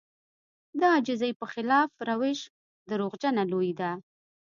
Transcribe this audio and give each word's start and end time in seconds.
د 0.79 0.81
عاجزي 0.93 1.31
په 1.39 1.45
خلاف 1.53 1.89
روش 2.09 2.39
دروغجنه 2.89 3.43
لويي 3.51 3.73
ده. 3.79 3.91